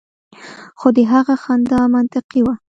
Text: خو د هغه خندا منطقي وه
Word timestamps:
خو 0.79 0.87
د 0.97 0.99
هغه 1.11 1.35
خندا 1.43 1.81
منطقي 1.93 2.41
وه 2.43 2.55